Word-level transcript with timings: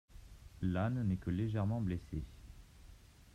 Lane 0.61 1.03
n'est 1.03 1.17
que 1.17 1.29
légèrement 1.29 1.79
blessé. 1.79 2.23